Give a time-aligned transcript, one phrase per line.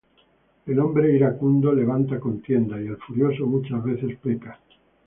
[0.65, 4.59] El hombre iracundo levanta contiendas; Y el furioso muchas veces peca.